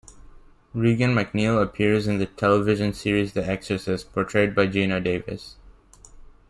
Regan 0.73 1.13
MacNeil 1.13 1.61
appears 1.61 2.07
in 2.07 2.17
the 2.17 2.25
television 2.25 2.91
series 2.91 3.33
"The 3.33 3.47
Exorcist" 3.47 4.11
portrayed 4.11 4.55
by 4.55 4.65
Geena 4.65 4.99
Davis. 4.99 5.57